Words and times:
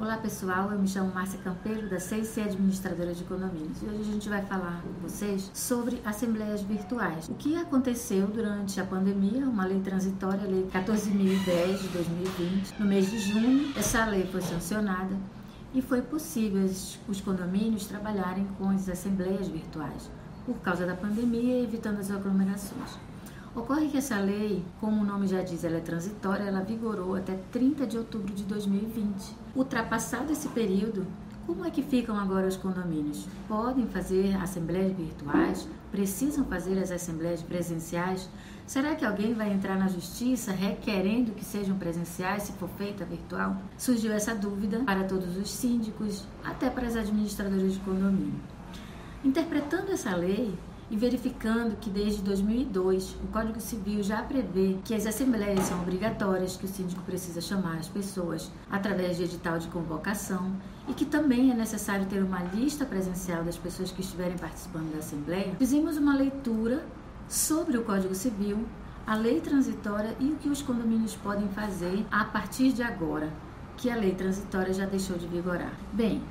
Olá 0.00 0.16
pessoal, 0.16 0.70
eu 0.70 0.78
me 0.78 0.86
chamo 0.86 1.12
Márcia 1.12 1.40
Campeiro 1.40 1.90
da 1.90 1.98
CIC 1.98 2.40
Administradora 2.40 3.12
de 3.12 3.24
Condomínios 3.24 3.82
e 3.82 3.86
hoje 3.86 4.00
a 4.00 4.04
gente 4.04 4.28
vai 4.28 4.40
falar 4.42 4.80
com 4.80 4.92
vocês 5.08 5.50
sobre 5.52 6.00
assembleias 6.04 6.62
virtuais. 6.62 7.28
O 7.28 7.34
que 7.34 7.56
aconteceu 7.56 8.28
durante 8.28 8.80
a 8.80 8.84
pandemia, 8.84 9.44
uma 9.44 9.66
lei 9.66 9.80
transitória, 9.80 10.44
a 10.44 10.46
lei 10.46 10.68
14.010 10.72 11.78
de 11.78 11.88
2020, 11.88 12.78
no 12.78 12.86
mês 12.86 13.10
de 13.10 13.18
junho, 13.18 13.72
essa 13.76 14.04
lei 14.04 14.24
foi 14.24 14.40
sancionada 14.40 15.16
e 15.74 15.82
foi 15.82 16.00
possível 16.00 16.64
os 17.08 17.20
condomínios 17.20 17.86
trabalharem 17.86 18.46
com 18.56 18.70
as 18.70 18.88
assembleias 18.88 19.48
virtuais 19.48 20.08
por 20.46 20.58
causa 20.60 20.86
da 20.86 20.94
pandemia, 20.94 21.60
evitando 21.60 21.98
as 21.98 22.08
aglomerações. 22.12 22.96
Ocorre 23.54 23.88
que 23.88 23.98
essa 23.98 24.18
lei, 24.18 24.64
como 24.80 25.00
o 25.00 25.04
nome 25.04 25.26
já 25.26 25.42
diz, 25.42 25.64
ela 25.64 25.78
é 25.78 25.80
transitória, 25.80 26.44
ela 26.44 26.60
vigorou 26.60 27.16
até 27.16 27.34
30 27.50 27.86
de 27.86 27.98
outubro 27.98 28.32
de 28.32 28.44
2020. 28.44 29.34
Ultrapassado 29.56 30.32
esse 30.32 30.48
período, 30.48 31.06
como 31.48 31.64
é 31.64 31.70
que 31.70 31.82
ficam 31.82 32.14
agora 32.18 32.46
os 32.46 32.58
condomínios? 32.58 33.26
Podem 33.48 33.86
fazer 33.86 34.36
assembleias 34.36 34.94
virtuais? 34.94 35.66
Precisam 35.90 36.44
fazer 36.44 36.78
as 36.78 36.90
assembleias 36.90 37.40
presenciais? 37.40 38.28
Será 38.66 38.94
que 38.94 39.02
alguém 39.02 39.32
vai 39.32 39.50
entrar 39.50 39.78
na 39.78 39.88
justiça 39.88 40.52
requerendo 40.52 41.32
que 41.32 41.42
sejam 41.42 41.78
presenciais 41.78 42.42
se 42.42 42.52
for 42.52 42.68
feita 42.76 43.06
virtual? 43.06 43.56
Surgiu 43.78 44.12
essa 44.12 44.34
dúvida 44.34 44.80
para 44.80 45.04
todos 45.04 45.38
os 45.38 45.50
síndicos, 45.50 46.26
até 46.44 46.68
para 46.68 46.86
as 46.86 46.96
administradoras 46.96 47.72
de 47.72 47.78
condomínio. 47.78 48.38
Interpretando 49.24 49.90
essa 49.90 50.14
lei, 50.14 50.54
e 50.90 50.96
verificando 50.96 51.76
que 51.76 51.90
desde 51.90 52.22
2002 52.22 53.16
o 53.22 53.26
Código 53.28 53.60
Civil 53.60 54.02
já 54.02 54.22
prevê 54.22 54.76
que 54.84 54.94
as 54.94 55.06
assembleias 55.06 55.64
são 55.64 55.80
obrigatórias, 55.82 56.56
que 56.56 56.64
o 56.64 56.68
síndico 56.68 57.02
precisa 57.02 57.40
chamar 57.40 57.76
as 57.76 57.88
pessoas 57.88 58.50
através 58.70 59.16
de 59.16 59.24
edital 59.24 59.58
de 59.58 59.68
convocação 59.68 60.52
e 60.88 60.94
que 60.94 61.04
também 61.04 61.50
é 61.50 61.54
necessário 61.54 62.06
ter 62.06 62.22
uma 62.22 62.42
lista 62.42 62.84
presencial 62.84 63.44
das 63.44 63.56
pessoas 63.56 63.90
que 63.90 64.00
estiverem 64.00 64.38
participando 64.38 64.92
da 64.92 64.98
assembleia, 64.98 65.54
fizemos 65.58 65.96
uma 65.96 66.16
leitura 66.16 66.84
sobre 67.28 67.76
o 67.76 67.84
Código 67.84 68.14
Civil, 68.14 68.64
a 69.06 69.14
lei 69.14 69.40
transitória 69.40 70.14
e 70.18 70.30
o 70.30 70.36
que 70.36 70.48
os 70.48 70.62
condomínios 70.62 71.14
podem 71.16 71.48
fazer 71.48 72.06
a 72.10 72.24
partir 72.24 72.72
de 72.72 72.82
agora, 72.82 73.30
que 73.76 73.90
a 73.90 73.96
lei 73.96 74.14
transitória 74.14 74.72
já 74.72 74.86
deixou 74.86 75.18
de 75.18 75.26
vigorar. 75.26 75.72
Bem, 75.92 76.22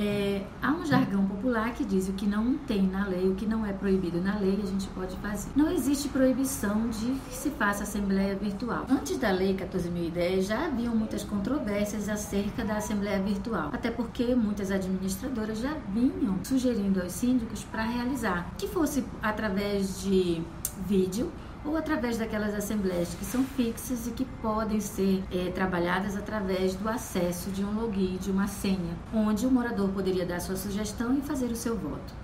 é, 0.00 0.42
há 0.62 0.72
um 0.72 0.86
jargão 0.86 1.26
popular 1.26 1.74
que 1.74 1.84
diz 1.84 2.08
o 2.08 2.14
que 2.14 2.26
não 2.26 2.56
tem 2.56 2.82
na 2.82 3.06
lei, 3.06 3.28
o 3.28 3.34
que 3.34 3.44
não 3.44 3.66
é 3.66 3.72
proibido 3.72 4.18
na 4.18 4.38
lei, 4.38 4.58
a 4.62 4.66
gente 4.66 4.88
pode 4.88 5.14
fazer. 5.18 5.50
Não 5.54 5.70
existe 5.70 6.08
proibição 6.08 6.88
de 6.88 7.12
que 7.28 7.34
se 7.34 7.50
faça 7.50 7.82
assembleia 7.82 8.34
virtual. 8.34 8.86
Antes 8.88 9.18
da 9.18 9.30
lei 9.30 9.54
14.010 9.54 10.42
já 10.42 10.66
haviam 10.66 10.96
muitas 10.96 11.22
controvérsias 11.22 12.08
acerca 12.08 12.64
da 12.64 12.78
assembleia 12.78 13.20
virtual, 13.20 13.68
até 13.72 13.90
porque 13.90 14.34
muitas 14.34 14.70
administradoras 14.70 15.58
já 15.58 15.74
vinham 15.92 16.38
sugerindo 16.42 17.02
aos 17.02 17.12
síndicos 17.12 17.62
para 17.64 17.82
realizar, 17.82 18.50
que 18.56 18.66
fosse 18.66 19.04
através 19.22 20.00
de 20.00 20.42
vídeo 20.86 21.30
ou 21.64 21.76
através 21.76 22.18
daquelas 22.18 22.54
assembleias 22.54 23.14
que 23.14 23.24
são 23.24 23.44
fixas 23.44 24.06
e 24.06 24.12
que 24.12 24.24
podem 24.42 24.80
ser 24.80 25.22
é, 25.30 25.50
trabalhadas 25.50 26.16
através 26.16 26.74
do 26.74 26.88
acesso 26.88 27.50
de 27.50 27.64
um 27.64 27.72
login, 27.72 28.16
de 28.16 28.30
uma 28.30 28.46
senha, 28.46 28.96
onde 29.12 29.46
o 29.46 29.50
morador 29.50 29.90
poderia 29.90 30.24
dar 30.24 30.40
sua 30.40 30.56
sugestão 30.56 31.16
e 31.16 31.20
fazer 31.20 31.46
o 31.46 31.56
seu 31.56 31.76
voto. 31.76 32.14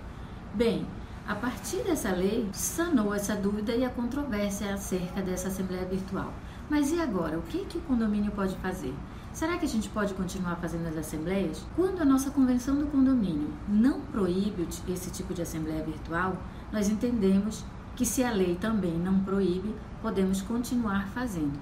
Bem, 0.55 0.87
a 1.29 1.35
partir 1.35 1.79
dessa 1.79 2.11
lei, 2.13 2.49
sanou 2.53 3.13
essa 3.13 3.35
dúvida 3.35 3.75
e 3.75 3.85
a 3.85 3.91
controvérsia 3.91 4.73
acerca 4.73 5.21
dessa 5.21 5.49
assembleia 5.49 5.85
virtual. 5.85 6.33
Mas 6.71 6.91
e 6.93 7.01
agora? 7.01 7.39
O 7.39 7.43
que, 7.43 7.65
que 7.65 7.79
o 7.79 7.83
condomínio 7.83 8.33
pode 8.33 8.57
fazer? 8.57 8.95
Será 9.33 9.59
que 9.59 9.67
a 9.67 9.69
gente 9.69 9.89
pode 9.91 10.15
continuar 10.15 10.57
fazendo 10.57 10.89
as 10.89 10.97
assembleias? 10.97 11.63
Quando 11.77 12.01
a 12.01 12.05
nossa 12.05 12.31
convenção 12.31 12.77
do 12.77 12.87
condomínio 12.87 13.51
não 13.69 14.01
proíbe 14.01 14.67
esse 14.89 15.11
tipo 15.11 15.35
de 15.35 15.43
assembleia 15.43 15.85
virtual, 15.85 16.37
nós 16.73 16.89
entendemos 16.89 17.65
que 17.97 18.05
se 18.05 18.23
a 18.23 18.31
lei 18.31 18.55
também 18.55 18.93
não 18.93 19.21
proíbe, 19.21 19.75
podemos 20.03 20.43
continuar 20.43 21.09
fazendo. 21.09 21.59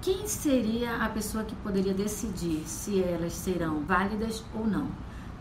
Quem 0.00 0.26
seria 0.26 0.96
a 0.96 1.08
pessoa 1.08 1.44
que 1.44 1.54
poderia 1.56 1.92
decidir 1.92 2.62
se 2.66 3.02
elas 3.02 3.34
serão 3.34 3.80
válidas 3.80 4.42
ou 4.54 4.66
não? 4.66 4.88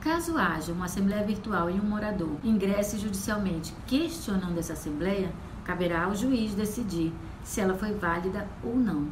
Caso 0.01 0.37
haja 0.37 0.73
uma 0.73 0.85
assembleia 0.85 1.25
virtual 1.25 1.69
e 1.69 1.79
um 1.79 1.85
morador 1.85 2.37
ingresse 2.43 2.97
judicialmente 2.97 3.73
questionando 3.87 4.57
essa 4.57 4.73
assembleia, 4.73 5.31
caberá 5.63 6.03
ao 6.03 6.15
juiz 6.15 6.53
decidir 6.53 7.13
se 7.43 7.61
ela 7.61 7.73
foi 7.73 7.93
válida 7.93 8.47
ou 8.63 8.75
não. 8.75 9.07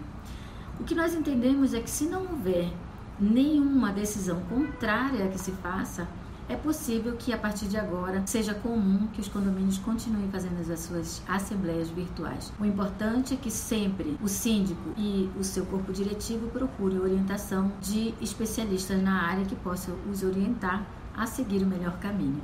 O 0.79 0.83
que 0.83 0.93
nós 0.93 1.13
entendemos 1.13 1.73
é 1.73 1.79
que 1.79 1.89
se 1.89 2.05
não 2.05 2.21
houver 2.23 2.71
nenhuma 3.19 3.91
decisão 3.91 4.41
contrária 4.41 5.29
que 5.29 5.39
se 5.39 5.51
faça, 5.53 6.07
é 6.49 6.55
possível 6.55 7.15
que 7.17 7.31
a 7.31 7.37
partir 7.37 7.67
de 7.67 7.77
agora 7.77 8.23
seja 8.25 8.53
comum 8.53 9.07
que 9.13 9.21
os 9.21 9.27
condomínios 9.27 9.77
continuem 9.77 10.29
fazendo 10.29 10.59
as 10.71 10.79
suas 10.79 11.21
assembleias 11.27 11.89
virtuais. 11.89 12.51
O 12.59 12.65
importante 12.65 13.33
é 13.33 13.37
que 13.37 13.49
sempre 13.49 14.17
o 14.21 14.27
síndico 14.27 14.93
e 14.97 15.29
o 15.39 15.43
seu 15.43 15.65
corpo 15.65 15.93
diretivo 15.93 16.47
procurem 16.49 16.99
orientação 16.99 17.71
de 17.81 18.13
especialistas 18.21 19.01
na 19.01 19.23
área 19.23 19.45
que 19.45 19.55
possam 19.55 19.95
os 20.11 20.23
orientar 20.23 20.85
a 21.15 21.25
seguir 21.25 21.63
o 21.63 21.67
melhor 21.67 21.97
caminho. 21.99 22.41